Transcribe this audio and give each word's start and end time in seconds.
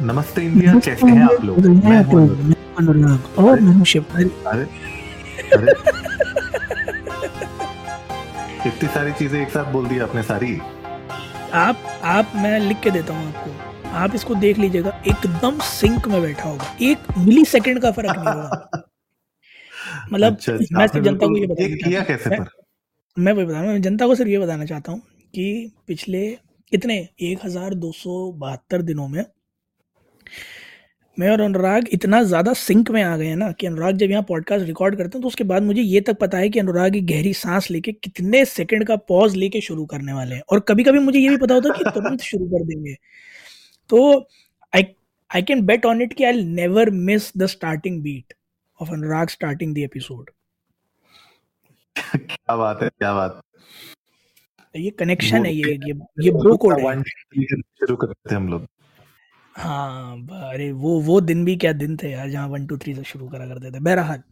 नमस्ते 0.00 0.42
इंडिया 0.42 0.72
कैसे 0.78 1.06
हैं 1.06 1.22
आप 1.24 1.44
लोग? 1.44 1.58
मैं 1.84 1.98
अनुराग। 2.78 3.38
और 3.38 3.60
मैं 3.60 3.72
हूँ 3.74 3.84
शिव 3.84 4.04
अरे 4.14 4.64
अरे। 5.54 5.72
इतनी 8.68 8.88
सारी 8.88 9.12
चीज़ें 9.12 9.40
एक 9.42 9.48
साथ 9.50 9.72
बोल 9.72 9.86
दी 9.88 9.98
आपने 9.98 10.22
सारी। 10.22 10.58
आप 11.54 11.82
आप 12.04 12.32
मैं 12.36 12.58
लिख 12.60 12.80
के 12.80 12.90
देता 12.90 13.14
हूँ 13.14 13.28
आपको। 13.28 13.88
आप 13.98 14.14
इसको 14.14 14.34
देख 14.34 14.58
लीजिएगा 14.58 14.90
एकदम 15.08 15.58
सिंक 15.60 16.08
में 16.08 16.20
बैठा 16.22 16.48
होगा। 16.48 16.76
एक 16.80 16.98
मिली 17.18 17.44
सेकेंड 17.44 17.80
का 17.82 17.90
फ़र्क 17.90 18.16
नहीं 18.16 18.34
होगा। 18.34 18.84
मतलब 20.12 20.32
अच्छा, 20.32 20.52
अच्छा, 20.52 20.78
मैं 20.78 20.86
सिर्फ़ 20.86 21.04
जनता 21.06 21.26
को 21.26 21.36
ये 21.36 21.46
बताना 21.46 21.76
किया 21.76 22.02
चाहता 22.02 22.04
कैसे 22.04 22.36
हूँ 22.36 22.44
पर? 22.44 22.50
मैं 23.16 23.32
वही 23.32 23.46
बता 23.46 23.60
रहा 23.60 23.70
हूँ 23.70 23.78
जनता 23.78 24.06
को 24.06 24.14
सिर्फ़ 24.14 24.30
ये 24.30 24.38
बताना 24.38 24.64
चाहता 24.64 24.92
हूँ 24.92 25.00
कि 25.34 25.72
पिछले 25.86 26.28
कितने 26.72 26.96
एक 27.22 27.44
हज़ार 27.44 27.74
दो 27.74 27.92
सौ 27.92 28.30
बहत्तर 28.32 28.82
दिनों 28.82 29.08
में 29.08 29.24
मैं 31.18 31.30
और 31.30 31.40
अनुराग 31.40 31.86
इतना 31.92 32.22
ज़्यादा 32.22 32.52
सिंक 32.52 32.90
में 32.90 33.02
आ 33.02 33.16
गए 33.16 33.26
हैं 33.26 33.36
ना 33.36 33.50
कि 33.52 33.66
अनुराग 33.66 33.96
जब 33.96 34.10
यहाँ 34.10 34.22
पॉडकास्ट 34.22 34.66
रिकॉर्ड 34.66 34.96
करते 34.96 35.18
हैं 35.18 35.22
तो 35.22 35.28
उसके 35.28 35.44
बाद 35.44 35.62
मुझे 35.62 35.82
ये 35.82 36.00
तक 36.00 36.18
पता 36.18 36.38
है 36.38 36.48
कि 36.48 36.58
अनुराग 36.58 36.96
एक 36.96 37.06
गहरी 37.06 37.32
सांस 37.34 37.70
लेके 37.70 37.92
कितने 37.92 38.44
सेकंड 38.44 38.86
का 38.86 38.96
पॉज 39.08 39.36
लेके 39.36 39.60
शुरू 39.60 39.86
करने 39.86 40.12
वाले 40.12 40.34
हैं। 40.34 40.42
और 40.52 40.60
कभी 40.60 40.84
कभी 40.84 40.98
मुझे 40.98 41.18
ये 41.18 41.28
भी 41.28 41.36
पता 41.36 41.54
होता 41.54 41.68
है 41.68 41.78
कि 41.78 41.90
तुरंत 41.94 42.20
शुरू 42.20 42.46
कर 42.46 42.64
देंगे। 42.64 42.94
तो 43.90 44.28
I 44.74 44.84
I 45.30 45.42
can 45.42 45.62
bet 45.66 45.86
on 45.86 46.02
it 46.02 46.12
कि 46.12 46.24
I 46.24 46.44
never 46.44 46.90
miss 46.90 47.32
the 47.36 47.46
starting 47.46 48.02
beat 48.02 48.34
of 48.80 48.90
Anurag 48.90 49.28
starting 49.28 49.74
the 49.74 49.78
episode 49.78 50.30
क्या 51.96 52.56
बात 52.56 52.82
है 52.82 52.88
क्या 52.88 53.14
बात 53.14 53.40
ये 54.76 54.90
कनेक्शन 54.90 55.46
है 55.46 55.54
ये 55.54 55.72
ये 55.86 55.94
ये 56.24 56.30
ब्रो 56.30 56.56
कोड 56.56 56.80
है। 56.80 57.02
शुरू 57.02 57.96
करते 57.96 58.30
थे 58.30 58.34
हम 58.34 58.48
लोग। 58.48 58.66
हाँ 59.58 60.16
अरे 60.44 60.72
वो 60.72 61.00
वो 61.00 61.20
दिन 61.20 61.44
भी 61.44 61.56
क्या 61.56 61.72
दिन 61.72 61.96
थे 61.96 62.10
यार 62.10 62.30
जहाँ 62.30 62.48
वन 62.48 62.66
टू 62.66 62.76
थ्री 62.78 62.94
से 62.94 63.02
शुरू 63.04 63.28
करा 63.28 63.46
करते 63.46 63.70
थे। 63.70 63.80
बहरहाल 63.80 64.22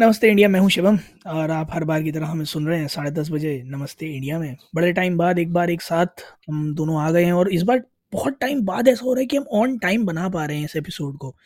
नमस्ते 0.00 0.28
इंडिया 0.30 0.48
मैं 0.48 0.60
हूँ 0.60 0.70
शिवम 0.70 0.98
और 1.26 1.50
आप 1.50 1.72
हर 1.74 1.84
बार 1.84 2.02
की 2.02 2.12
तरह 2.12 2.26
हमें 2.26 2.44
सुन 2.44 2.66
रहे 2.68 2.78
हैं 2.80 2.88
साढ़े 2.88 3.10
दस 3.10 3.30
बजे 3.30 3.62
नमस्ते 3.66 4.06
इंडिया 4.06 4.38
में। 4.38 4.56
बड़े 4.74 4.92
टाइम 4.92 5.18
बाद 5.18 5.38
एक 5.38 5.52
बार 5.52 5.70
एक 5.70 5.82
साथ 5.82 6.06
हम 6.48 6.74
दोनों 6.74 7.02
आ 7.02 7.10
गए 7.10 7.24
हैं 7.24 7.32
और 7.32 7.48
इस 7.48 7.62
बार 7.62 7.82
बहुत 8.12 8.38
टाइम 8.40 8.62
बाद 8.64 8.88
ऐसा 8.88 9.04
हो 9.04 9.14
रहा 9.14 9.20
है 9.20 9.26
कि 9.26 9.36
हम 9.36 9.44
ऑन 9.52 9.78
टाइम 9.78 10.06
बना 10.06 10.28
पा 10.28 10.44
रहे 10.44 10.58
हैं 10.58 10.64
इस 10.64 10.76
एपिसोड 10.76 11.18
को 11.18 11.36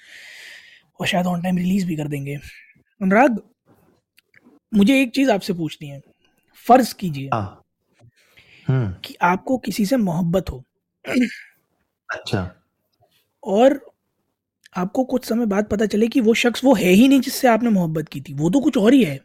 और 1.01 1.07
शायद 1.07 1.27
ऑन 1.27 1.43
टाइम 1.43 1.59
रिलीज़ 1.59 1.87
भी 1.87 1.97
कर 1.97 2.09
देंगे। 2.09 2.37
अनुराग 3.01 3.43
मुझे 4.75 5.03
एक 5.03 5.15
चीज़ 5.15 5.31
आपसे 5.31 5.53
पूछनी 5.53 5.89
है। 5.89 6.01
फ़र्ज़ 6.67 6.95
कीजिए 6.95 7.29
हाँ। 7.35 7.63
हम्म। 8.69 8.95
कि 9.05 9.17
आपको 9.23 9.59
किसी 9.59 9.87
से 9.87 9.97
मोहब्बत 9.97 10.51
हो। 10.51 10.65
अच्छा। 12.09 12.66
और 13.47 13.93
आपको 14.77 15.05
कुछ 15.05 15.25
समय 15.25 15.47
बाद 15.47 15.65
पता 15.65 15.87
चले 15.87 16.09
कि 16.09 16.21
वो 16.21 16.35
शख्स 16.35 16.65
वो 16.65 16.75
है 16.75 16.89
ही 16.89 17.09
नहीं 17.09 17.21
जिससे 17.21 17.49
आपने 17.49 17.71
मोहब्बत 17.71 18.09
की 18.09 18.21
थी। 18.21 18.35
वो 18.35 18.51
तो 18.51 18.61
कुछ 18.61 18.77
और 18.77 18.93
ही 18.93 19.05
है। 19.05 19.21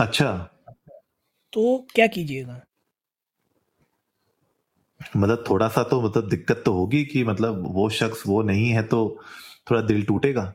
अच्छा। 0.00 0.50
तो 1.52 1.86
क्या 1.94 2.06
कीजिएगा? 2.06 2.60
मतलब 5.16 5.44
थोड़ा 5.50 5.68
सा 5.68 5.82
तो 5.82 6.02
मतलब 6.02 6.28
दिक्कत 6.28 6.62
तो 6.66 6.72
होगी 6.72 7.04
कि 7.04 7.24
मतलब 7.24 7.74
वो 7.74 7.90
शख्स 7.90 8.22
वो 8.26 8.42
नहीं 8.42 8.68
है 8.68 8.82
तो 8.82 9.22
थोड़ा 9.70 9.80
दिल 9.82 10.04
टूटेगा? 10.04 10.54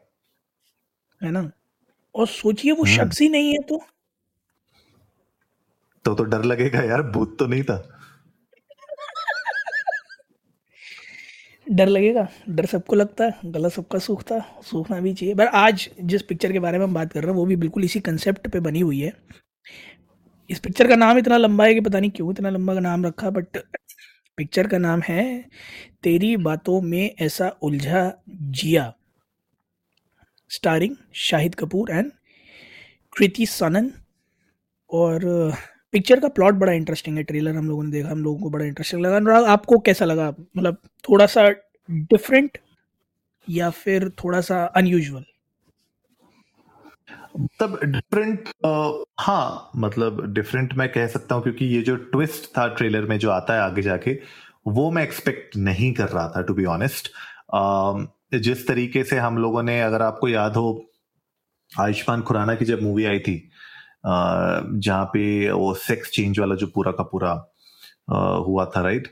है 1.23 1.31
ना? 1.31 1.51
और 2.15 2.27
सोचिए 2.27 2.71
वो 2.71 2.83
हम्म। 2.83 2.95
शख्स 2.95 3.21
ही 3.21 3.29
नहीं 3.29 3.51
है 3.51 3.59
तो। 3.59 3.83
तो 6.05 6.15
तो 6.15 6.23
डर 6.23 6.43
लगेगा 6.43 6.81
यार 6.81 7.01
भूत 7.01 7.39
तो 7.39 7.47
नहीं 7.47 7.63
था। 7.63 7.99
डर 11.73 11.87
लगेगा, 11.87 12.27
डर 12.49 12.65
सबको 12.65 12.95
लगता 12.95 13.25
है 13.25 13.51
गला 13.51 13.69
सबका 13.69 13.99
सूखता 13.99 14.39
सूखना 14.63 14.99
भी 14.99 15.13
चाहिए। 15.13 15.35
पर 15.35 15.47
आज 15.47 15.89
जिस 16.01 16.21
पिक्चर 16.21 16.51
के 16.51 16.59
बारे 16.59 16.77
में 16.77 16.85
हम 16.85 16.93
बात 16.93 17.13
कर 17.13 17.21
रहे 17.21 17.31
हैं, 17.31 17.35
वो 17.35 17.45
भी 17.45 17.55
बिल्कुल 17.55 17.83
इसी 17.83 17.99
कंसेप्ट 17.99 18.47
पे 18.47 18.59
बनी 18.59 18.79
हुई 18.79 18.99
है। 18.99 19.13
इस 20.49 20.59
पिक्चर 20.59 20.87
का 20.87 20.95
नाम 20.95 21.17
इतना 21.17 21.37
लंबा 21.37 21.65
है 21.65 21.73
कि 21.73 21.81
पता 21.81 21.99
नहीं 21.99 22.11
क्यों 22.11 22.31
इतना 22.31 22.49
लंबा 22.49 22.73
का 22.73 22.79
नाम 22.79 23.05
रखा 23.05 23.29
बट 23.29 23.57
पिक्चर 24.37 24.67
का 24.67 24.77
नाम 24.77 25.01
है, 25.01 25.45
तेरी 26.03 26.35
बातों 26.37 26.81
में 26.81 27.15
ऐसा 27.19 27.49
उलझा 27.61 28.11
जिया। 28.29 28.93
स्टारिंग 30.49 30.95
शाहिद 31.13 31.55
कपूर 31.55 31.91
एंड 31.91 32.11
कृति 33.13 33.45
सनन 33.45 33.91
और 34.89 35.53
पिक्चर 35.93 36.19
का 36.19 36.27
प्लॉट 36.29 36.53
बड़ा 36.55 36.71
इंटरेस्टिंग 36.73 37.17
है, 37.17 37.23
ट्रेलर 37.23 37.55
हम 37.55 37.67
लोगों 37.69 37.83
ने 37.83 37.91
देखा, 37.91 38.09
हम 38.09 38.23
लोगों 38.23 38.39
को 38.39 38.49
बड़ा 38.49 38.65
इंटरेस्टिंग 38.65 39.01
लगा। 39.01 39.15
अनुराग, 39.15 39.43
आपको 39.47 39.79
कैसा 39.79 40.05
लगा? 40.05 40.29
मतलब 40.57 40.77
थोड़ा 41.09 41.25
सा 41.25 41.49
डिफरेंट 41.89 42.57
या 43.47 43.69
फिर 43.69 44.09
थोड़ा 44.23 44.41
सा 44.41 44.63
अनयूजुअल 44.75 45.23
मतलब 47.39 47.79
डिफरेंट 47.83 48.49
हाँ 49.19 49.71
मतलब 49.75 50.21
डिफरेंट 50.33 50.73
मैं 50.77 50.87
कह 50.93 51.07
सकता 51.07 51.35
हूँ 51.35 51.43
क्योंकि 51.43 51.65
ये 51.65 51.81
जो 51.81 51.95
ट्विस्ट 52.11 52.49
था 52.57 52.67
ट्रेलर 52.75 53.05
में 53.05 53.17
जो 53.19 53.29
आता 53.31 53.53
है 53.53 53.61
आगे 53.61 53.81
जाके, 53.81 54.17
वो 54.67 54.89
मैं 54.91 55.03
एक्सपेक्ट 55.03 55.57
नहीं 55.57 55.91
कर 55.93 56.09
रहा 56.09 56.27
था 56.35 56.41
टू 56.41 56.53
बी 56.53 56.65
ऑनेस्ट 56.65 57.11
जिस 58.35 58.67
तरीके 58.67 59.03
से 59.03 59.17
हम 59.17 59.37
लोगों 59.37 59.63
ने, 59.63 59.79
अगर 59.81 60.01
आपको 60.01 60.27
याद 60.27 60.55
हो, 60.55 60.85
आयुष्मान 61.71 62.21
खुराना 62.21 62.55
की 62.55 62.65
जब 62.65 62.81
मूवी 62.83 63.05
आई 63.05 63.19
थी 63.19 63.35
जहाँ 64.05 65.05
पे 65.05 65.51
वो 65.51 65.73
सेक्स 65.73 66.09
चेंज 66.09 66.39
वाला 66.39 66.55
जो 66.55 66.67
पूरा 66.67 66.91
का 66.91 67.03
पूरा 67.03 67.31
हुआ 68.47 68.65
था 68.65 68.81
राइट 68.81 69.07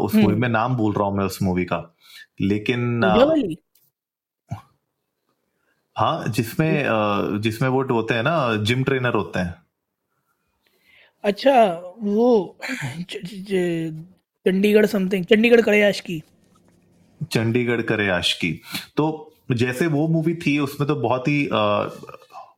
उस 0.00 0.14
मूवी 0.14 0.34
हम्म 0.34 0.40
में 0.40 0.48
नाम 0.48 0.76
भूल 0.76 0.92
रहा 0.92 1.08
हूँ 1.08 1.16
मैं 1.16 1.24
उस 1.24 1.42
मूवी 1.42 1.64
का। 1.64 1.94
लेकिन 2.40 3.04
हाँ 5.96 6.28
जिसमें 6.28 6.84
जिसमें 7.40 7.68
वो 7.68 7.82
होते 7.82 8.14
हैं 8.14 8.22
ना 8.22 8.56
जिम 8.56 8.84
ट्रेनर 8.84 9.14
होते 9.14 9.38
हैं। 9.38 9.54
अच्छा 11.24 11.54
वो 11.98 12.56
चंडीगढ़ 14.46 14.86
समथिंग 14.86 15.24
चंडीगढ़ 15.24 15.60
कड़याश 15.60 16.00
की 16.00 16.22
चंडीगढ़ 17.32 17.82
करे 17.82 18.08
आशिकी 18.10 18.60
तो 18.96 19.34
जैसे 19.52 19.86
वो 19.86 20.08
मूवी 20.08 20.34
थी 20.34 20.58
उसमें 20.58 20.88
तो 20.88 20.96
बहुत 20.96 21.28
ही 21.28 21.48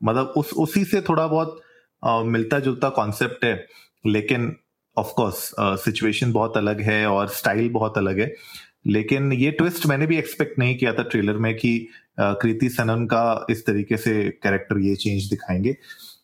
मतलब 0.05 0.33
उस, 0.37 0.53
उसी 0.53 0.85
से 0.85 1.01
थोड़ा 1.01 1.27
बहुत 1.27 1.61
मिलता 2.27 2.59
जुलता 2.59 2.89
कॉन्सेप्ट 2.89 3.45
है, 3.45 3.67
लेकिन 4.07 4.55
ऑफ़ 4.97 5.13
कोर्स 5.17 5.51
सिचुएशन 5.61 6.33
बहुत 6.33 6.57
अलग 6.57 6.81
है 6.81 7.07
और 7.07 7.29
स्टाइल 7.29 7.69
बहुत 7.69 7.99
अलग 7.99 8.21
है। 8.21 8.35
लेकिन 8.87 9.33
ये 9.33 9.51
ट्विस्ट 9.51 9.87
मैंने 9.87 10.07
भी 10.07 10.17
एक्सपेक्ट 10.19 10.59
नहीं 10.59 10.77
किया 10.79 10.93
था 10.93 11.03
ट्रेलर 11.03 11.37
में 11.37 11.55
कि 11.57 11.89
कृति 12.21 12.69
सनन 12.69 13.05
का 13.07 13.47
इस 13.51 13.65
तरीके 13.67 13.97
से 13.97 14.15
कैरेक्टर 14.43 14.79
ये 14.79 14.97
चेंज 14.97 15.25
दिखाएँगे। 15.25 15.77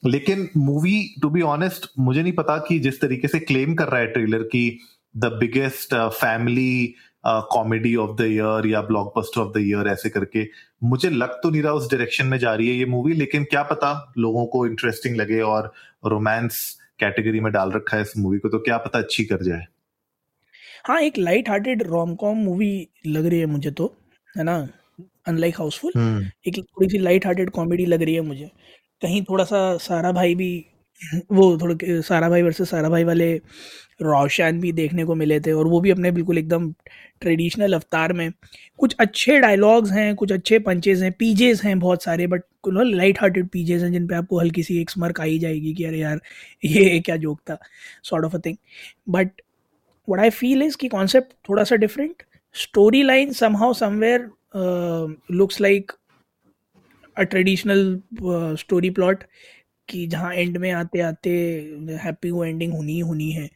लेकिन 0.07 0.49
मूवी 0.57 1.03
टू 1.23 1.31
बी 1.31 1.43
ऑनेस्ट 1.43 1.87
मुझे 1.99 2.23
नहीं 2.23 2.33
पता 2.33 2.57
कि 2.59 2.79
जिस 2.79 3.01
तरीके 3.01 3.29
से 3.29 3.39
क्लेम 3.41 3.75
कर 3.75 3.89
रहा 3.89 4.01
है 4.01 4.07
ट्रेलर 4.07 4.43
की 4.43 4.79
the 5.17 5.25
biggest 5.41 5.95
family 5.95 6.95
comedy 7.25 7.95
of 7.97 8.17
the 8.17 8.27
year 8.27 8.67
या 8.67 8.81
ब्लॉकबस्टर 8.83 9.41
ऑफ़ 9.41 9.53
द 9.53 9.61
ईयर 9.61 9.89
ऐसे 9.89 10.11
करके। 10.11 10.47
मुझे 10.83 11.11
लग 11.11 11.33
तो 11.43 11.51
नहीं 11.51 11.63
रहा 11.63 11.73
उस 11.73 11.91
डायरेक्शन 11.91 12.27
में 12.27 12.39
जा 12.39 12.55
रही 12.55 12.69
है 12.69 12.75
ये 12.75 12.85
मूवी 12.87 13.15
लेकिन 13.15 13.45
क्या 13.45 13.63
पता 13.63 13.93
लोगों 14.19 14.45
को 14.47 14.67
इंटरेस्टिंग 14.67 15.17
लगे 15.17 15.41
और 15.43 15.73
रोमांस 16.07 16.79
कैटेगरी 17.01 17.41
में 17.41 17.53
डाल 17.53 17.71
रखा 17.73 17.97
है 17.97 18.03
इस 18.03 18.17
मूवी 18.17 18.39
को 18.39 18.49
तो 18.49 18.59
क्या 18.59 18.79
पता 18.79 18.99
अच्छी 18.99 19.25
कर 19.25 19.43
जाए। 19.43 19.67
हाँ 20.87 21.01
एक 21.03 21.19
light 21.19 21.49
hearted 21.49 21.83
rom 21.83 22.15
com 22.15 22.39
movie 22.39 22.89
लग 23.07 23.27
रही 23.27 23.41
है 23.41 23.47
मुझे 23.47 23.71
तो 23.71 23.95
है 24.35 24.45
ना? 24.45 24.57
Unlike 25.29 25.55
Housefull 25.59 25.93
hmm. 25.97 26.25
एक 26.47 26.59
थोड़ी 26.59 26.89
सी 26.89 26.99
लाइट 26.99 27.27
हार्टेड 27.27 27.51
कॉमेडी 27.51 27.87
लग 27.87 28.03
रही 28.03 28.15
है 28.15 28.21
मुझे। 28.21 28.51
कहीं 29.03 29.23
थोड़ा 29.25 29.45
सा 29.45 29.77
सारा 29.79 30.13
भाई 30.13 30.35
भी 30.35 30.53
वो 31.33 31.59
थोड़े 31.59 32.03
सारा 32.03 32.29
भाई 32.29 32.43
वर्सेस 32.43 32.71
सारा 32.71 32.89
भाई 32.89 33.05
वाले 33.05 33.35
रोशन 34.03 34.61
भी 34.61 34.73
देखने 34.73 35.05
को 35.05 35.15
मिले 35.15 35.41
थे 35.41 35.53
और 35.53 35.67
वो 35.67 35.81
भी 35.81 35.91
अपने 35.91 36.11
बिल्कुल 36.11 36.39
एकदम 36.39 36.75
ट्रेडिशनल 37.21 37.73
अवतार 37.73 38.13
में। 38.13 38.33
कुछ 38.79 38.97
अच्छे 38.99 39.39
डायलॉग्स 39.39 39.91
हैं 39.91 40.15
कुछ 40.15 40.33
अच्छे 40.33 40.59
पंचेज 40.59 41.03
हैं 41.03 41.13
पीजेज 41.13 41.61
हैं 41.63 41.79
बहुत 41.79 42.03
सारे 42.03 42.27
बट 42.27 42.43
लाइट 42.69 43.21
हार्टेड 43.21 43.49
पीजेज 43.49 43.83
हैं 43.83 43.93
जिन 43.93 44.07
पे 44.07 44.15
आपको 44.15 44.41
हल्की 44.41 44.63
सी 44.63 44.81
एक 44.81 44.91
स्मर्क 44.91 45.21
आ 45.21 45.25
ही 45.25 45.39
जाएगी 45.39 45.75
कि 45.75 45.85
अरे 45.85 45.99
यार 45.99 46.21
ये 46.65 47.01
क्या 47.01 47.17
जोक 47.17 47.41
था 47.41 47.59
sort 48.05 48.25
of 48.25 48.37
a 48.37 48.39
thing 48.47 48.57
but 49.09 49.31
what 50.09 50.21
I 50.21 50.31
feel 50.31 50.63
is 50.63 50.77
कि 50.77 50.89
कॉन्सेप्ट 50.89 51.33
थोड़ा 51.49 51.65
सा 51.65 51.77
different 51.77 52.23
story 52.55 53.03
line 53.03 53.33
uh, 54.55 55.09
looks 55.29 55.61
like 55.61 55.93
a 57.17 57.27
traditional 57.27 58.01
uh, 58.25 58.57
story 58.57 58.91
plot 58.91 59.25
कि 59.91 60.07
जहाँ 60.07 60.33
एंड 60.35 60.57
में 60.57 60.71
आते 60.71 61.01
आते 61.01 61.31
हैप्पी 62.03 62.31
वो 62.31 62.45
एंडिंग 62.45 62.73
होनी 62.73 62.93
ही 62.93 63.01
होनी 63.01 63.31
है। 63.33 63.49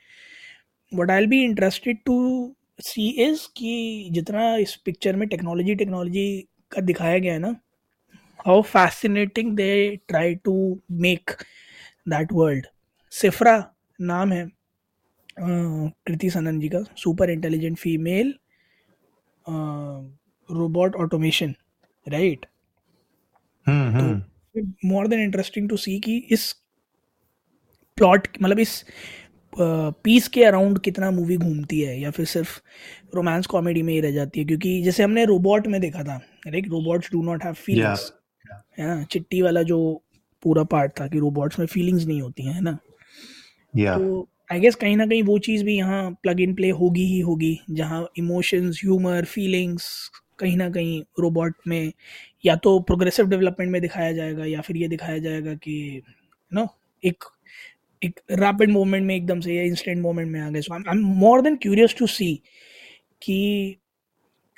What 0.93 1.11
I 1.11 1.27
be 1.27 1.43
interested 1.45 1.99
to 2.07 2.17
see 2.83 3.09
is 3.25 3.47
कि 3.57 4.09
जितना 4.13 4.55
इस 4.57 4.75
पिक्चर 4.85 5.17
में 5.17 5.29
टेक्नोलॉजी 5.29 5.75
टेक्नोलॉजी 5.75 6.27
का 6.73 6.81
दिखाया 6.83 7.19
गया 7.19 7.33
है 7.33 7.39
ना 7.39 7.55
how 8.47 8.63
fascinating 8.63 9.55
they 9.57 9.71
try 10.09 10.35
to 10.35 10.55
make 10.91 11.31
that 12.09 12.33
world 12.33 12.67
Sifra 13.13 13.57
नाम 13.99 14.33
है 14.33 14.47
कृति 15.39 16.31
सनन 16.31 16.59
जी 16.61 16.69
का 16.69 16.83
super 16.97 17.31
intelligent 17.31 17.79
female 17.79 18.35
robot 20.49 20.97
automation 20.97 21.55
right 22.07 22.47
तो 23.67 24.34
more 24.57 25.07
than 25.09 25.21
interesting 25.21 25.69
to 25.69 25.77
see 25.77 25.99
कि 26.01 26.17
इस 26.31 26.53
प्लॉट 27.99 28.29
मतलब 28.43 28.59
इस 28.59 28.85
पीस 29.53 30.27
के 30.29 30.45
अराउंड 30.45 30.79
कितना 30.79 31.11
मूवी 31.11 31.37
घूमती 31.37 31.81
है 31.81 31.99
या 32.01 32.11
फिर 32.11 32.27
सिर्फ़ 32.27 32.59
रोमांस 33.15 33.47
कॉमेडी 33.47 33.83
में 33.83 33.93
ही 33.95 34.01
रह 34.01 34.11
जाती 34.11 34.41
है। 34.41 34.47
क्योंकि 34.47 34.83
जैसे 34.83 35.03
हमने 35.03 35.25
रोबोट 35.25 35.67
में 35.67 35.81
देखा 35.81 36.03
था 36.05 36.17
like 36.47 36.69
robots 36.71 37.11
do 37.13 37.23
not 37.23 37.45
have 37.45 37.55
feelings 37.55 38.13
है 38.79 38.87
ना? 38.87 39.03
चिट्टी 39.11 39.43
वाला 39.43 39.63
जो 39.63 39.79
पूरा 40.43 40.63
पार्ट 40.73 40.93
था 41.01 41.07
कि 41.09 41.19
रोबोट्स 41.19 41.59
में 41.59 41.67
फीलिंग्स 41.67 42.07
नहीं 42.07 42.21
होती 42.23 42.47
हैं 42.47 42.55
है 42.55 42.61
ना? 42.61 42.77
या 43.75 43.97
तो 43.97 44.29
आई 44.53 44.61
गेस 44.61 44.75
कहीं 44.75 44.97
ना 44.97 45.07
कहीं 45.07 45.23
वो 45.23 45.39
चीज़ 45.39 45.65
भी 45.65 45.77
यहाँ 45.77 46.11
प्लग 46.23 46.41
इन 46.41 46.55
प्ले 46.55 46.71
होगी 46.81 47.05
ही 47.07 47.21
होगी 47.21 47.59
जहाँ 47.71 48.07
इमोशंस 48.19 48.81
ह्यूमर 48.85 49.25
फीलिंग्स 49.25 49.87
कहीं 50.39 50.57
ना 50.57 50.69
कहीं 50.71 51.01
रोबोट 51.21 51.55
में 51.69 51.93
या 52.45 52.57
तो 52.57 52.79
प्रोग्रेसिव 52.81 53.27
डेवलपमेंट 53.27 53.71
में 53.73 53.81
दिखाया 53.83 54.13
जाएगा 54.13 54.45
या 54.45 54.61
फिर 54.61 54.77
ये 54.77 54.89
दिखाया 54.89 55.19
जाएगा 55.19 55.55
कि 55.55 56.03
नो 56.53 56.67
एक 57.03 57.25
एक 58.03 58.21
रैपिड 58.33 58.71
मूवमेंट 58.71 59.07
में 59.07 59.15
एकदम 59.17 59.41
से 59.41 59.55
या 59.55 59.63
इंस्टेंट 59.63 60.03
मूवमेंट 60.03 60.31
में 60.33 60.41
आ 60.41 60.49
गए। 60.51 60.61
So 60.61 60.75
I 60.75 60.81
am 60.89 61.05
more 61.19 61.43
than 61.43 61.57
curious 61.57 61.95
to 61.99 62.07
see 62.07 62.35
कि 63.23 63.77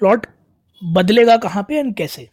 प्लॉट 0.01 0.27
बदलेगा 0.83 1.37
कहाँ 1.37 1.63
पे 1.63 1.79
एंड 1.79 1.95
कैसे। 1.97 2.29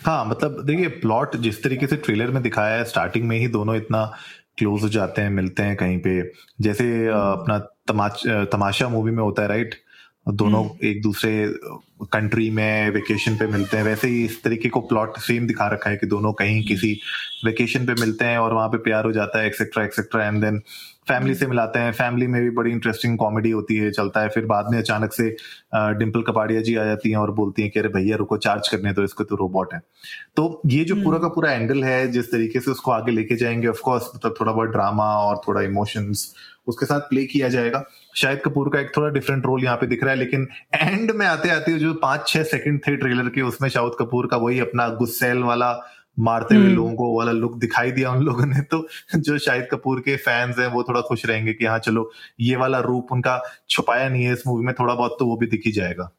हाँ 0.00 0.24
मतलब 0.24 0.64
देखिए 0.66 0.88
प्लॉट 0.88 1.36
जिस 1.36 1.62
तरीके 1.62 1.86
से 1.86 1.96
ट्रेलर 1.96 2.30
में 2.30 2.42
दिखाया 2.42 2.76
है 2.76 2.84
स्टार्टिंग 2.84 3.24
में 3.28 3.36
ही 3.38 3.48
दोनों 3.48 3.76
इतना 3.76 4.04
क्लोज 4.58 4.82
हो 4.82 4.88
जाते 4.88 5.22
हैं 5.22 5.30
मिलते 5.30 5.62
हैं 5.62 5.76
कहीं 5.76 5.98
पे। 5.98 6.20
जैसे 6.60 6.84
अपना 7.06 7.58
तमाच 7.88 8.22
तमाशा 8.52 8.88
मूवी 8.88 9.10
में 9.10 9.22
होता 9.22 9.42
है 9.42 9.48
राइट 9.48 9.74
दोनों 10.26 10.64
एक 10.86 11.00
दूसरे 11.02 11.32
कंट्री 12.12 12.50
में 12.50 12.90
वेकेशन 12.90 13.36
पे 13.36 13.46
मिलते 13.46 13.76
हैं। 13.76 13.84
वैसे 13.84 14.08
ही 14.08 14.24
इस 14.24 14.42
तरीके 14.42 14.68
को 14.68 14.80
प्लॉट 14.80 15.18
सेम 15.18 15.46
दिखा 15.46 15.66
रखा 15.68 15.90
है 15.90 15.96
कि 15.96 16.06
दोनों 16.06 16.32
कहीं 16.32 16.62
किसी 16.64 16.92
वेकेशन 17.44 17.86
पे 17.86 17.94
मिलते 18.00 18.24
हैं 18.24 18.38
और 18.38 18.54
वहाँ 18.54 18.68
पे 18.68 18.78
प्यार 18.78 19.04
हो 19.04 19.12
जाता 19.12 19.38
है 19.38 19.46
etcetera 19.46 19.84
etcetera 19.84 20.26
and 20.26 20.40
then 20.40 20.60
family 21.08 21.34
से 21.34 21.46
मिलाते 21.46 21.78
हैं। 21.78 21.92
फैमिली 21.92 22.26
में 22.26 22.40
भी 22.42 22.50
बड़ी 22.50 22.70
इंटरेस्टिंग 22.70 23.16
कॉमेडी 23.18 23.50
होती 23.50 23.76
है 23.76 23.90
चलता 23.90 24.20
है। 24.20 24.28
फिर 24.28 24.44
बाद 24.46 24.66
में 24.72 24.78
अचानक 24.78 25.12
से 25.12 25.28
डिम्पल 25.98 26.22
कपाड़िया 26.22 26.60
जी 26.60 26.76
आ 26.76 26.84
जाती 26.84 27.10
हैं 27.10 27.16
और 27.16 27.30
बोलती 27.30 27.62
हैं 27.62 27.70
कि 27.70 27.78
अरे 27.80 27.88
भैया 27.88 28.16
रुको 28.16 28.36
चार्ज 28.36 28.68
करने 28.68 28.92
तो 28.92 29.04
इसको 29.04 29.24
तो 29.24 29.36
रोबोट 29.36 29.74
है। 29.74 29.80
तो 30.36 30.60
ये 30.66 30.84
जो 30.84 30.96
पूरा 31.02 31.18
का 31.18 31.28
पूरा 31.28 31.52
एंगल 31.52 31.84
है 31.84 32.06
जिस 32.08 32.30
तरीके 32.32 32.60
से 32.60 32.70
उसको 32.70 32.90
आगे 32.90 33.12
लेके 33.12 33.36
जाएँगे 33.36 33.68
ऑफकोर्स 33.68 34.10
मतलब 34.14 34.34
थोड़ा 34.40 34.52
बहुत 34.52 34.68
ड्रामा 34.68 35.08
और 35.18 35.40
थोड़ा 35.48 35.62
इमोशंस 35.62 36.32
उसके 36.66 36.86
साथ 36.86 37.00
प्ले 37.00 37.24
किया 37.24 37.48
जाएगा। 37.48 37.84
शाहिद 38.14 38.40
कपूर 38.40 38.68
का 38.68 38.80
एक 38.80 38.90
थोड़ा 38.96 39.08
डिफरेंट 39.10 39.46
रोल 39.46 39.64
यहाँ 39.64 39.76
पे 39.76 39.86
दिख 39.86 40.02
रहा 40.02 40.12
है 40.12 40.18
लेकिन 40.18 40.46
एंड 40.74 41.10
में 41.12 41.26
आते 41.26 41.50
आते 41.50 41.78
जो 41.78 41.92
पाँच 42.02 42.26
छह 42.28 42.42
सेकंड 42.46 42.80
थे 42.80 42.96
ट्रेलर 42.96 43.28
के 43.28 43.42
उसमें 43.44 43.68
शाहिद 43.68 43.92
कपूर 43.98 44.26
का 44.26 44.36
वही 44.38 44.58
अपना 44.60 44.88
गुस्सेल 44.96 45.42
वाला 45.44 45.72
मारते 46.18 46.54
हुए 46.54 46.64
हम्म। 46.64 46.74
लोगों 46.74 46.94
को 46.94 47.16
वाला 47.16 47.32
लुक 47.32 47.56
दिखाई 47.58 47.90
दिया 47.92 48.10
उन 48.10 48.22
लोगों 48.22 48.46
ने 48.46 48.62
तो 48.70 48.86
जो 49.16 49.38
शाहिद 49.38 49.66
कपूर 49.70 50.00
के 50.00 50.16
फैंस 50.18 50.58
हैं 50.58 50.66
वो 50.68 50.82
थोड़ा 50.82 51.00
खुश 51.00 51.24
रहेंगे 51.26 51.52
कि 51.52 51.64
हाँ 51.64 51.78
चलो 51.80 52.10
ये 52.40 52.56
वाला 52.56 52.80
रूप 52.82 53.12
उनका 53.12 53.40
छुपाया 53.70 54.08
नहीं 54.08 54.24
है 54.24 54.32
इस 54.32 54.46
मूवी 54.46 54.64
में 54.64 54.74
थोड़ा 54.74 54.94
बहुत 54.94 55.16
तो 55.18 55.26
वो 55.26 55.36
भी 55.36 55.46
दिखी 55.48 55.72
जाएगा 55.72 56.10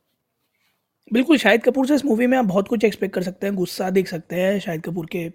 बिल्कुल 1.12 1.38
शाहिद 1.38 1.64
कपूर 1.64 1.88
से 1.88 1.96
इस 1.96 2.06
मूवी 2.06 2.28
में 2.28 2.38
आप 2.38 2.46
बहुत 2.46 2.68
कुछ 2.68 2.84
एक्सपेक्ट 2.86 3.14
कर 3.16 3.24
सकते 3.24 3.48
हैं 3.48 3.56
गुस्सा 3.56 3.90
देख 3.90 4.08
सकते 4.08 4.36
हैं 4.36 4.60
शाहिद 4.60 4.82
कपूर 4.82 5.06
के 5.12 5.28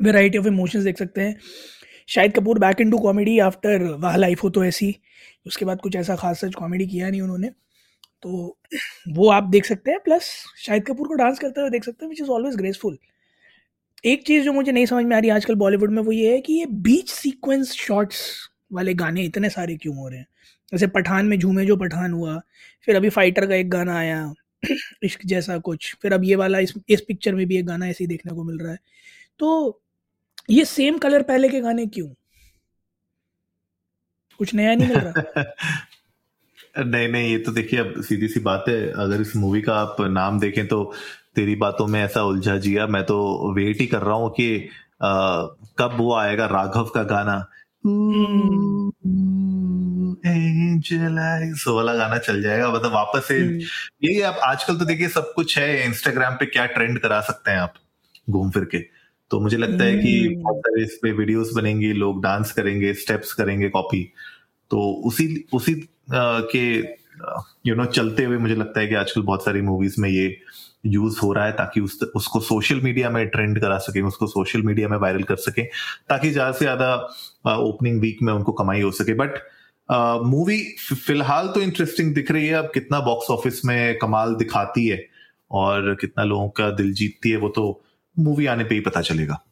वेराइटी 0.00 0.38
ऑफ़ 0.38 0.46
इमोशंस 0.46 0.84
देख 0.84 0.98
सकते 0.98 1.20
हैं 1.20 1.36
Shahid 2.14 2.32
Kapoor 2.32 2.58
back 2.58 2.80
in 2.80 2.90
to 2.90 2.98
comedy 2.98 3.38
after 3.38 3.82
वाह 3.82 4.16
लाइफ 4.16 4.44
हो 4.44 4.50
तो 4.50 4.64
ऐसी। 4.64 4.96
उसके 5.46 5.64
बाद 5.64 5.80
कुछ 5.80 5.96
ऐसा 5.96 6.16
खास 6.16 6.40
सच 6.40 6.54
कॉमेडी 6.54 6.86
किया 6.86 7.10
नहीं 7.10 7.20
उन्होंने। 7.20 7.48
तो 8.22 8.58
वो 9.08 9.30
आप 9.30 9.44
देख 9.44 9.66
सकते 9.66 9.90
हैं 9.90 10.00
प्लस 10.00 10.44
शाहिद 10.58 10.84
कपूर 10.84 11.08
को 11.08 11.14
डांस 11.14 11.38
करते 11.38 11.60
हुए 11.60 11.70
देख 11.70 11.84
सकते 11.84 12.04
हैं 12.04 12.10
विच 12.10 12.20
इज़ 12.20 12.28
ऑलवेज 12.28 12.56
ग्रेसफुल 12.56 12.98
एक 14.04 14.26
चीज़ 14.26 14.44
जो 14.44 14.52
मुझे 14.52 14.72
नहीं 14.72 14.86
समझ 14.86 15.04
में 15.04 15.16
आ 15.16 15.18
रही 15.18 15.30
आजकल 15.30 15.54
बॉलीवुड 15.54 15.90
में, 15.90 16.02
वो 16.02 16.12
ये 16.12 16.32
है 16.32 16.40
कि 16.40 16.52
ये 16.52 16.66
बीच 16.66 17.10
सीक्वेंस 17.10 17.72
शॉट्स 17.72 18.48
वाले 18.72 18.94
गाने 18.94 19.22
इतने 19.22 19.50
सारे 19.50 19.76
क्यों 19.76 19.96
हो 19.96 20.08
रहे 20.08 20.18
हैं? 20.18 20.26
जैसे 20.72 20.86
पठान 20.86 21.26
में 21.26 21.38
झूमे 21.38 21.66
जो 21.66 21.76
पठान 21.76 22.12
हुआ, 22.12 22.40
फिर 22.86 22.96
अभी 22.96 23.08
फाइटर 23.08 23.46
का 23.46 23.54
एक 23.54 23.70
गाना 23.70 23.98
आया, 23.98 24.34
इश्क 25.04 25.20
जैसा 25.26 25.58
कुछ, 25.58 25.96
फिर 26.02 26.12
अब 26.12 26.24
ये 26.24 26.36
वाला 26.36 26.58
इस 26.58 26.74
इस 26.88 27.00
पिक्चर 27.00 27.34
में 27.34 27.46
भी 27.46 27.58
एक 27.58 27.66
गाना 27.66 27.88
ऐसे 27.88 28.04
ही 28.04 28.08
देखने 28.08 28.34
को 28.34 28.44
मिल 28.44 28.58
रहा 28.58 28.72
है। 28.72 28.78
तो 29.38 29.80
ये 30.50 30.64
सेम 30.64 30.98
कलर 30.98 31.22
पहले 31.22 31.48
के 31.48 31.60
गाने 31.60 31.86
क्यों? 31.86 32.08
कुछ 34.38 34.54
नया 34.54 34.74
नहीं 34.74 34.88
मिल 34.88 34.98
रहा? 34.98 35.54
नहीं 36.78 37.08
नहीं 37.08 37.30
ये 37.30 37.38
तो 37.38 37.52
देखिए 37.52 37.80
अब 37.80 38.02
सीधी 38.02 38.28
सी 38.28 38.40
बात 38.40 38.64
है 38.68 38.92
अगर 38.92 39.20
इस 39.20 39.36
मूवी 39.36 39.62
का 39.62 39.74
आप 39.74 39.96
नाम 40.00 40.40
देखें 40.40 40.68
तो 40.68 40.94
तेरी 41.34 41.54
बातों 41.56 41.86
में 41.86 42.04
ऐसा 42.04 42.22
उलझा 42.22 42.56
जिया। 42.56 42.86
मैं 42.86 43.04
तो 43.04 43.52
वेट 43.54 43.80
ही 43.80 43.86
कर 43.86 44.02
रहा 44.02 44.14
हूँ 44.14 44.30
कि 44.30 44.68
आ, 45.02 45.42
कब 45.78 45.90
वो 45.96 46.14
आएगा 46.14 46.46
राघव 46.46 46.84
का 46.84 47.02
गाना। 47.02 47.46
सो 51.54 51.76
वाला 51.76 51.94
गाना 51.94 52.18
चल 52.18 52.42
जाएगा 52.42 52.70
मतलब 52.70 52.92
वापस 52.92 53.28
से 53.28 53.38
हम्म, 53.40 53.60
यही 54.04 54.20
आप 54.20 54.34
आजकल 54.34 54.78
तो 54.78 54.84
देखिए 54.84 55.08
सब 55.08 55.32
कुछ 55.34 55.58
है 55.58 55.84
इंस्टाग्राम 55.84 56.34
पे 56.34 56.46
क्या 56.46 56.66
ट्रेंड 56.66 56.98
करा 56.98 57.20
सकते 57.20 57.50
हैं 57.50 57.58
आप 57.58 57.74
घूम 58.30 58.50
फिर 58.50 58.64
के। 58.64 59.01
तो 59.32 59.38
मुझे 59.40 59.56
लगता 59.56 59.84
है 59.84 59.96
कि 59.98 60.18
हम्म। 60.18 60.42
बहुत 60.42 60.56
सारे 60.58 60.82
इस 60.82 60.98
पे 61.02 61.10
वीडियोस 61.12 61.52
बनेंगे 61.54 61.92
लोग 61.94 62.22
डांस 62.22 62.50
करेंगे 62.52 62.92
स्टेप्स 62.96 63.32
करेंगे 63.32 63.68
कॉपी 63.70 64.02
तो 64.70 64.80
उसी 65.06 65.26
उसी 65.52 65.74
के 66.12 66.64
यू 67.66 67.74
नो 67.74 67.84
चलते 67.86 68.24
हुए 68.24 68.36
मुझे 68.38 68.54
लगता 68.54 68.80
है 68.80 68.86
कि 68.86 68.94
आजकल 68.94 69.22
बहुत 69.22 69.44
सारी 69.44 69.60
मूवीज़ 69.62 70.00
में 70.00 70.08
ये 70.08 70.26
यूज़ 70.86 71.18
हो 71.20 71.32
रहा 71.32 71.44
है 71.44 71.52
ताकि 71.52 71.80
उस 71.80 71.98
उसको 72.16 72.40
सोशल 72.40 72.80
मीडिया 72.80 73.10
में 73.10 73.26
ट्रेंड 73.28 73.60
करा 73.60 73.78
सके 73.78 74.00
उसको 74.02 74.26
सोशल 74.26 74.62
मीडिया 74.62 74.88
में 74.88 74.96
वायरल 74.96 75.22
कर 75.22 75.36
सके 75.38 75.62
ताकि 76.08 76.30
ज़्यादा 76.30 76.52
से 76.52 76.64
ज़्यादा 76.64 77.54
ओपनिंग 77.58 78.00
वीक 78.00 78.18
में 78.22 78.32
उनको 78.32 78.52
कमाई 78.54 78.80
हो 78.80 78.90
सके 78.92 79.14
बट 79.14 79.38
मूवी 80.24 80.58
फ़िलहाल 80.96 81.48
तो 81.48 81.60
इंटरेस्टिंग 81.60 82.14
दिख 82.14 82.30
रही 82.30 82.46
है 82.46 82.54
अब 82.54 82.70
कितना 82.74 83.00
बॉक्स 83.02 83.30
ऑफ़िस 83.30 83.64
में 83.64 83.98
कमाल 83.98 84.34
दिखाती 84.34 84.86
है 84.86 85.00
और 85.54 85.94
कितना 86.00 86.24
लोगों 86.24 86.48
का 86.50 86.70
दिल 86.72 86.92
जीतती 86.94 87.30
है 87.30 87.36
वो 87.36 87.48
तो 87.50 87.64
मूवी 88.16 88.46
आने 88.46 88.64
पे 88.64 88.74
ही 88.74 88.80
पता 88.80 89.00
चलेगा। 89.00 89.42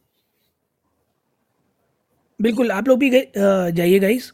बिल्कुल, 2.41 2.71
आप 2.71 2.89
लोग 2.89 2.99
भी 2.99 3.11
जाइए 3.11 3.99
गाइस 3.99 4.33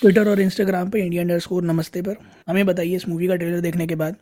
ट्विटर 0.00 0.28
और 0.28 0.40
इंस्टाग्राम 0.40 0.90
पे 0.90 1.00
इंडिया 1.00 1.22
अंडर 1.22 1.38
स्कोर 1.38 1.62
नमस्ते 1.62 2.02
पर। 2.02 2.16
हमें 2.48 2.64
बताइए 2.66 2.96
इस 2.96 3.08
मूवी 3.08 3.28
का 3.28 3.36
ट्रेलर 3.36 3.60
देखने 3.60 3.86
के 3.86 3.94
बाद, 3.94 4.16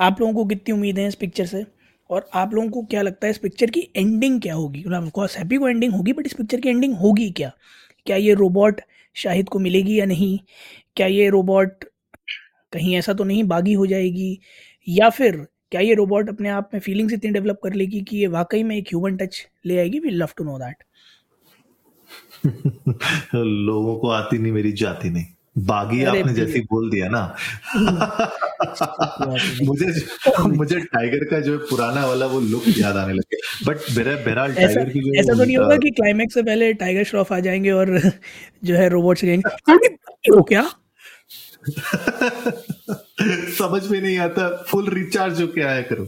आप 0.00 0.20
लोगों 0.20 0.34
को 0.34 0.44
कितनी 0.44 0.72
उम्मीद 0.72 0.98
है 0.98 1.06
इस 1.08 1.14
पिक्चर 1.14 1.46
से? 1.46 1.64
और 2.10 2.28
आप 2.34 2.54
लोगों 2.54 2.68
को 2.70 2.82
क्या 2.84 3.02
लगता 3.02 3.26
है 3.26 3.30
इस 3.30 3.38
पिक्चर 3.38 3.70
की 3.70 3.80
एंडिंग 3.96 4.40
क्या 4.42 4.54
होगी? 4.54 4.84
ऑफकोर्स 4.86 5.36
हैप्पी 5.38 5.56
को 5.56 5.68
एंडिंग 5.68 5.92
होगी 5.92 6.12
बट 6.12 6.26
इस 6.26 6.32
पिक्चर 6.32 6.60
की 6.60 6.68
एंडिंग 6.68 6.94
होगी 6.96 7.30
क्या? 7.30 7.50
क्या 8.06 8.16
ये 8.16 8.34
रोबोट 8.34 8.80
शाहिद 9.16 9.48
को 9.48 9.58
मिलेगी 9.58 9.98
या 10.00 10.06
नहीं? 10.06 10.38
क्या 10.96 11.06
ये 11.06 11.28
रोबोट 11.30 11.84
कहीं 12.72 12.94
ऐसा 12.96 13.12
तो 13.12 13.24
नहीं, 13.24 13.44
बागी 13.44 13.72
हो 13.72 13.86
जाएगी? 13.86 14.38
या 14.86 15.08
फिर 15.10 15.46
क्या 15.72 15.80
ये 15.80 15.94
रोबोट 15.94 16.28
अपने 16.28 16.48
आप 16.48 16.70
में 16.74 16.80
फीलिंग्स 16.80 17.12
इतनी 17.12 17.30
डेवलप 17.30 17.60
कर 17.64 17.72
लेगी 17.72 18.00
कि 18.00 18.16
ये 18.16 18.26
वाकई 18.26 18.62
में 18.62 18.76
एक 18.76 18.84
ह्यूमन 18.88 19.16
टच 19.16 19.48
ले 19.66 19.78
आएगी? 19.78 19.98
We 19.98 20.10
love 20.10 20.28
to 20.36 20.44
know 20.44 20.58
that 20.58 20.84
लोगों 23.66 23.96
को 23.96 24.08
आती 24.08 24.38
नहीं 24.38 24.52
मेरी 24.52 24.72
जाती 24.72 25.10
नहीं। 25.10 25.24
बागी 25.58 26.04
आपने 26.04 26.34
जैसे 26.34 26.60
बोल 26.60 26.90
दिया 26.90 27.08
ना। 27.08 27.36
मुझे 29.62 30.06
मुझे 30.48 30.80
टाइगर 30.80 31.24
का 31.24 31.40
जो 31.40 31.58
पुराना 31.58 32.06
वाला 32.06 32.26
वो 32.26 32.40
लुक 32.40 32.62
याद 32.78 32.96
आने 32.96 33.12
लगे। 33.12 33.36
बट 33.66 33.76
बहरहाल 33.76 34.50
ऐसा 34.50 34.66
टाइगर 34.66 34.90
की 34.90 35.00
जो 35.00 35.20
ऐसा 35.20 35.34
तो 35.34 35.44
नहीं 35.44 35.56
होगा 35.56 35.76
कि 35.76 35.90
क्लाइमैक्स 35.90 36.34
से 36.34 36.42
पहले 36.42 36.72
टाइगर 36.72 37.04
श्रॉफ 37.04 37.32
आ 37.32 37.40
जाएँगे 37.40 37.70
और 37.70 38.00
जो 38.64 38.74
है 38.74 38.88
रोबोट 38.88 39.18
से 39.18 39.26
कहेंगे 39.26 39.72
"अरे, 39.72 39.88
भाई 39.88 40.36
हो 40.36 40.42
क्या? 40.42 40.70
समझ 43.58 43.86
में 43.88 44.00
नहीं 44.00 44.18
आता 44.18 44.48
फुल 44.68 44.88
रिचार्ज 44.94 45.40
हो 45.42 45.46
के 45.46 45.60
आया 45.62 45.82
करो। 45.82 46.06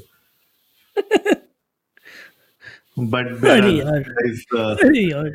बट 2.99 3.45
अरे 3.45 3.71
यार। 3.73 4.11
अरे 4.85 5.03
यार। 5.11 5.31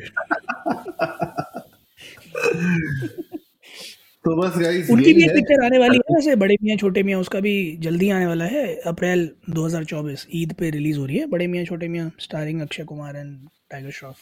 तो 4.24 4.34
बस 4.36 4.56
गाइस 4.58 4.90
उनकी 4.90 5.12
भी 5.14 5.22
एक 5.24 5.30
पिक्चर 5.30 5.64
आने 5.64 5.78
वाली 5.78 5.96
है 5.96 6.14
वैसे 6.14 6.34
बड़े 6.36 6.56
मियाँ 6.62 6.76
छोटे 6.78 7.02
मियाँ 7.02 7.20
उसका 7.20 7.40
भी 7.40 7.52
जल्दी 7.80 8.10
आने 8.10 8.26
वाला 8.26 8.44
है 8.44 8.64
अप्रैल 8.86 9.30
2024 9.50 10.26
ईद 10.34 10.52
पे 10.58 10.70
रिलीज़ 10.70 10.98
हो 10.98 11.06
रही 11.06 11.16
है 11.18 11.26
Bade 11.26 11.46
Miyan 11.46 11.64
Chhote 11.64 11.88
Miyan 11.88 12.10
starring 12.20 12.60
Akshay 12.60 12.84
Kumar 12.84 13.16
and 13.16 13.36
Tiger 13.70 13.90
Shroff 13.90 14.16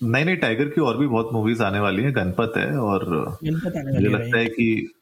नहीं 0.00 0.24
नहीं 0.24 0.36
टाइगर 0.36 0.68
की 0.68 0.80
और 0.80 0.96
भी 0.98 1.06
बहुत 1.06 1.30
मूवीज़ 1.32 1.62
आने 1.62 1.80
वाली 1.80 2.02
है 2.02 2.12
गणपत 2.12 2.52
है 2.56 2.66
और 2.78 3.08
मुझे 3.42 4.08
लगता 4.08 4.38
है 4.38 4.46
कि 4.46 4.92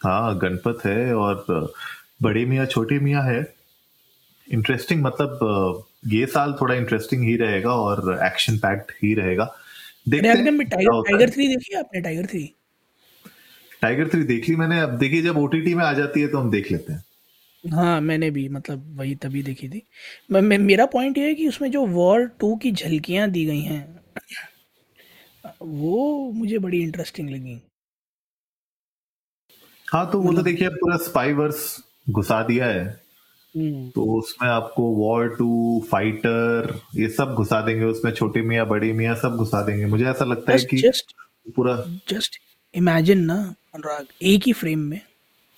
हाँ 0.00 0.38
गणपत 0.38 0.78
है 0.86 1.14
और 1.14 1.72
बड़े 2.22 2.44
मियाँ 2.44 2.66
छोटे 2.66 2.98
मियाँ 2.98 3.22
है। 3.22 3.42
इंटरेस्टिंग 4.48 5.02
मतलब 5.02 5.84
ये 6.06 6.26
साल 6.26 6.52
थोड़ा 6.60 6.74
इंटरेस्टिंग 6.74 7.22
ही 7.22 7.36
रहेगा 7.36 7.74
और 7.74 8.18
एक्शन 8.26 8.56
पैक्ड 8.58 8.92
ही 9.02 9.14
रहेगा। 9.14 9.44
देखते 10.08 10.28
हैं 10.28 10.58
टाइगर 10.64 11.30
थ्री 11.30 11.48
देखी 11.48 11.74
आपने? 11.74 12.00
टाइगर 12.00 12.26
थ्री 12.26 12.52
टाइगर 13.82 14.08
थ्री 14.08 14.22
देख 14.22 14.48
ली 14.48 14.56
मैंने। 14.56 14.80
अब 14.80 14.98
देखिए 14.98 15.22
जब 15.22 15.38
ओटीटी 15.38 15.74
में 15.74 15.84
आ 15.84 15.92
जाती 15.92 16.20
है 16.20 16.28
तो 16.28 16.38
हम 16.38 16.50
देख 16.50 16.70
लेते 16.72 16.92
हैं। 16.92 17.02
हाँ 17.64 18.00
मैंने 18.00 18.30
भी 18.30 18.48
मतलब 18.48 18.84
वही 18.98 19.14
तभी 19.14 19.42
देखी 19.42 19.68
थी। 19.68 19.82
मैं 20.30 20.58
मेरा 20.58 20.86
पॉइंट 20.86 21.18
ये 21.18 21.26
है 21.26 21.34
कि 21.34 21.48
उसमें 21.48 21.70
जो 21.70 21.86
वॉर 21.86 22.26
टू 22.40 22.54
की 22.56 22.72
झलकियाँ 22.72 23.28
दी 23.30 23.44
गई 23.44 23.60
हैं 23.60 24.01
वो 25.62 26.30
मुझे 26.32 26.58
बड़ी 26.58 26.82
इंटरेस्टिंग 26.82 27.30
लगी। 27.30 27.60
हाँ 29.92 30.10
तो 30.10 30.18
वो 30.18 30.24
तो 30.24 30.30
मतलब 30.32 30.44
देखिए 30.44 30.68
पूरा 30.68 30.96
स्पाई 30.96 31.32
वर्स 31.32 31.84
घुसा 32.10 32.42
दिया 32.42 32.66
है। 32.66 32.84
हम्म। 33.54 33.90
तो 33.90 34.04
उसमें 34.18 34.48
आपको 34.48 34.82
वॉर 34.82 35.28
टू 35.28 35.48
फाइटर 35.90 36.80
ये 36.96 37.08
सब 37.08 37.34
घुसा 37.34 37.60
देंगे। 37.60 37.84
उसमें 37.84 38.12
छोटी 38.12 38.40
मियाँ 38.40 38.66
बड़ी 38.68 38.92
मियाँ 38.92 39.14
सब 39.14 39.36
घुसा 39.36 39.62
देंगे। 39.62 39.86
मुझे 39.86 40.04
ऐसा 40.04 40.24
लगता 40.24 40.52
है 40.52 40.58
कि 40.58 40.76
जस्ट 40.76 41.14
पूरा 41.56 41.76
जस्ट 42.08 42.38
इमेजिन 42.74 43.24
ना 43.24 43.54
अनुराग 43.74 44.06
एक 44.22 44.42
ही 44.46 44.52
फ्रेम 44.52 44.78
में 44.78 45.00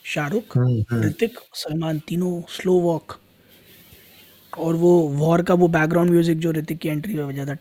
शाहरुख 0.05 0.57
हम्म, 0.57 0.85
हम्म। 0.91 1.03
ऋतिक 1.03 1.39
सलमान 1.55 1.99
तीनों 1.99 2.43
स्लो 2.49 2.73
वॉक 2.73 3.19
और 4.59 4.75
वो 4.75 5.01
वॉर 5.09 5.43
का 5.43 5.55
वो 5.55 5.69
बैकग्राउंड 5.69 6.11
म्यूज़िक 6.11 6.39
जो 6.39 6.53
ऋतिक 6.53 6.79
की 6.79 6.89
एंट्री 6.89 7.15
में 7.15 7.29
बजा 7.29 7.45
था। 7.45 7.55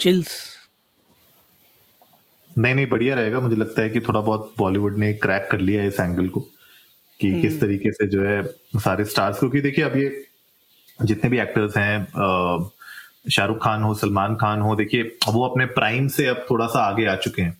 चिल्स 0.00 0.56
नहीं 2.58 2.74
नहीं 2.74 2.86
बढ़िया 2.86 3.14
रहेगा। 3.14 3.40
मुझे 3.40 3.56
लगता 3.56 3.82
है 3.82 3.90
कि 3.90 4.00
थोड़ा 4.00 4.20
बहुत 4.20 4.54
बॉलीवुड 4.58 4.96
ने 4.98 5.12
क्रैक 5.12 5.48
कर 5.50 5.60
लिया 5.60 5.82
है 5.82 5.88
इस 5.88 6.00
एंगल 6.00 6.28
को 6.28 6.40
कि 7.20 7.30
हम्म। 7.30 7.40
किस 7.42 7.60
तरीके 7.60 7.92
से 7.92 8.06
जो 8.06 8.22
है 8.22 8.42
सारे 8.76 9.04
स्टार्स 9.04 9.38
क्योंकि 9.38 9.60
देखिए 9.60 9.84
अब 9.84 9.96
ये 9.96 10.24
जितने 11.04 11.30
भी 11.30 11.38
एक्टर्स 11.38 11.76
हैं 11.76 12.06
शाहरुख 13.30 13.62
खान 13.64 13.82
हो 13.82 13.94
सलमान 13.94 14.36
खान 14.36 14.60
हो 14.60 14.76
देखिए 14.76 15.02
वो 15.28 15.44
अपने 15.48 15.66
प्राइम 15.66 16.08
से 16.08 16.26
अब 16.26 16.46
थोड़ा 16.50 16.66
सा 16.66 16.80
आगे 16.80 17.06
आ 17.06 17.16
चुके 17.16 17.42
हैं। 17.42 17.56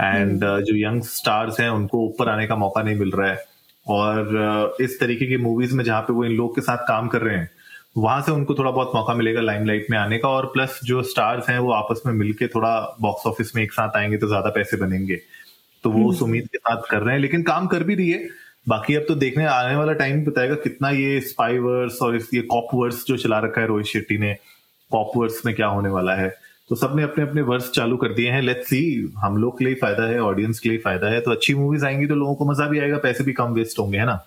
एंड 0.00 0.44
हम्म। 0.44 0.60
जो 0.60 0.76
यंग 0.76 1.02
स्टार्स 1.02 1.60
हैं 1.60 1.68
उनको 1.70 1.98
ऊपर 2.06 2.28
आने 2.28 2.46
का 2.46 2.56
मौका 2.56 2.82
नहीं 2.82 2.96
मिल 2.96 3.10
रहा 3.10 3.30
है। 3.30 3.53
और 3.86 4.76
इस 4.80 4.98
तरीके 5.00 5.26
की 5.26 5.36
मूवीज़ 5.36 5.74
में 5.74 5.84
जहाँ 5.84 6.00
पे 6.02 6.12
वो 6.12 6.24
इन 6.24 6.32
लोग 6.32 6.54
के 6.54 6.60
साथ 6.60 6.86
काम 6.88 7.08
कर 7.08 7.22
रहे 7.22 7.36
हैं 7.36 7.50
वहाँ 7.96 8.20
से 8.22 8.32
उनको 8.32 8.54
थोड़ा 8.54 8.70
बहुत 8.70 8.92
मौका 8.94 9.14
मिलेगा 9.14 9.40
लाइमलाइट 9.40 9.86
में 9.90 9.96
आने 9.98 10.18
का 10.18 10.28
और 10.28 10.46
प्लस 10.46 10.78
जो 10.84 11.02
स्टार्स 11.02 11.48
हैं 11.48 11.58
वो 11.58 11.72
आपस 11.72 12.02
में 12.06 12.12
मिलके 12.12 12.46
थोड़ा 12.46 12.96
बॉक्स 13.00 13.26
ऑफ़िस 13.26 13.54
में 13.56 13.62
एक 13.62 13.72
साथ 13.72 13.96
आएँगे 13.96 14.16
तो 14.16 14.28
ज़्यादा 14.28 14.50
पैसे 14.50 14.76
बनेंगे। 14.76 15.16
तो 15.84 15.90
वो 15.90 16.08
उस 16.08 16.14
हम्म। 16.14 16.24
उम्मीद 16.24 16.46
के 16.46 16.58
साथ 16.58 16.82
कर 16.90 17.02
रहे 17.02 17.14
हैं 17.14 17.20
लेकिन 17.20 17.42
काम 17.42 17.66
कर 17.66 17.82
भी 17.82 17.94
रही 17.94 18.10
है। 18.10 18.28
बाकी 18.66 18.94
अब 18.94 19.04
तो 19.08 19.14
देखने 19.14 19.44
आने 19.44 19.74
वाला 19.76 19.92
टाइम 19.92 20.24
बताएगा 20.24 20.54
कितना 20.54 20.90
ये 20.90 21.20
स्पाई 21.20 21.58
वर्स 21.58 21.98
और 22.02 22.16
इस 22.16 22.28
ये 22.34 22.40
कॉप 22.50 22.68
वर्स 22.74 23.04
जो 23.08 23.16
चला 23.16 23.38
रखा 23.38 23.60
है 23.60 23.66
रोहित 23.66 23.86
शेट्टी 23.86 24.18
ने 24.18 24.32
कॉप 24.90 25.10
वर्स 25.16 25.40
में 25.46 25.54
क्या 25.54 25.66
होने 25.66 25.88
वाला 25.88 26.14
है। 26.14 26.28
तो 26.70 26.76
सबने 26.76 27.02
अपने 27.02 27.24
अपने 27.24 27.42
वर्स 27.42 27.70
चालू 27.70 27.96
कर 27.96 28.12
दिए 28.14 28.30
हैं। 28.30 28.40
लेट्स 28.42 28.68
सी 28.68 28.82
हम 29.16 29.36
लोग 29.36 29.58
के 29.58 29.64
लिए 29.64 29.74
फ़ायदा 29.74 30.06
है 30.08 30.20
ऑडियंस 30.22 30.60
के 30.60 30.68
लिए 30.68 30.78
फ़ायदा 30.78 31.10
है। 31.10 31.20
तो 31.20 31.30
अच्छी 31.30 31.54
मूवीज़ 31.54 31.84
आएँगी 31.86 32.06
तो 32.06 32.14
लोगों 32.14 32.34
को 32.34 32.44
मज़ा 32.44 32.66
भी 32.68 32.78
आएगा 32.78 32.98
पैसे 32.98 33.24
भी 33.24 33.32
कम 33.32 33.52
वेस्ट 33.54 33.78
होंगे 33.78 33.98
है 33.98 34.06
ना? 34.06 34.24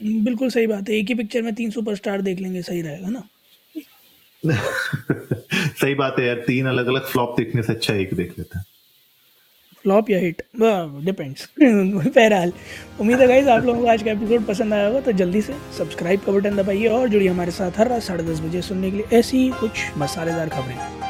बिल्कुल 0.00 0.50
सही 0.50 0.66
बात 0.66 0.88
है। 0.88 0.96
एक 0.96 1.08
ही 1.08 1.14
पिक्चर 1.14 1.42
में 1.42 1.54
तीन 1.54 1.70
सुपरस्टार 1.70 2.22
देख 2.22 2.40
लेंगे 2.40 2.62
सही 2.62 2.82
रहेगा 2.82 3.08
ना? 3.08 3.22
सही 5.80 5.94
बात 5.94 6.16
है 6.18 6.26
यार 6.26 6.42
तीन 6.46 6.66
अलग 6.66 6.86
अलग 6.86 7.06
फ्लॉप 7.06 7.34
देखने 7.38 7.62
से 7.62 7.72
अच्छा 7.72 7.94
एक 7.94 8.14
देख 8.14 8.38
लेते 8.38 8.58
हैं। 8.58 8.64
फ्लॉप 9.84 10.10
या 10.10 10.18
हिट 10.18 10.42
डिपेंड्स 11.04 11.48
बहरहाल 11.60 12.52
उम्मीद 13.00 13.20
है 13.20 13.26
गाइस 13.28 13.46
आप 13.48 13.64
लोगों 13.64 13.80
को 13.80 13.86
आज 13.88 14.02
का 14.02 14.10
एपिसोड 14.10 14.46
पसंद 14.46 14.74
आया 14.74 14.86
होगा 14.86 15.00
तो 15.00 15.12
जल्दी 15.12 15.42
से 15.42 15.54
सब्सक्राइब 15.78 16.20
का 16.20 16.32
बटन 16.32 16.56
दबाइए 16.56 16.88
और 16.88 17.08
जुड़िए 17.08 17.28
हमारे 17.28 17.50
साथ 17.50 17.78
हर 17.78 17.88
रात 17.88 18.02
साढ़े 18.02 18.24
दस 18.24 18.40
बजे 18.40 18.62
सुनने 18.62 18.90
के 18.90 18.96
लिए 18.96 19.18
ऐसी 19.18 19.48
कुछ 19.60 19.86
मसालेदार 19.98 20.48
खबरें। 20.48 21.09